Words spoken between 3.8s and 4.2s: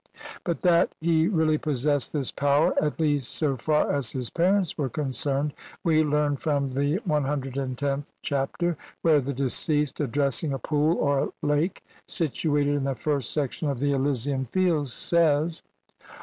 as